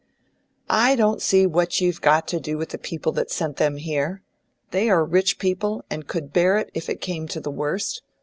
[0.67, 4.23] "I don't see what you've got to do with the people that sent them here.
[4.71, 8.01] They are rich people, and could bear it if it came to the worst.